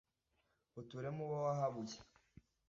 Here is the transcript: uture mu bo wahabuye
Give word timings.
uture 0.79 1.09
mu 1.17 1.23
bo 1.29 1.37
wahabuye 1.45 1.97